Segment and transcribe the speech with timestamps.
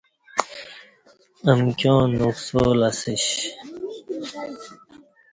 [1.49, 3.25] امکیوں نکسالہ سیش